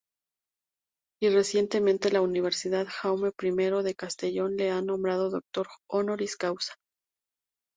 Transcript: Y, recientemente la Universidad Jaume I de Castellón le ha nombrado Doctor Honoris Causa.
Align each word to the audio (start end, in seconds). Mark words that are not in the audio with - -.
Y, 1.21 1.29
recientemente 1.29 2.09
la 2.11 2.21
Universidad 2.21 2.87
Jaume 2.89 3.29
I 3.39 3.83
de 3.83 3.93
Castellón 3.93 4.55
le 4.57 4.71
ha 4.71 4.81
nombrado 4.81 5.29
Doctor 5.29 5.67
Honoris 5.87 6.37
Causa. 6.37 6.73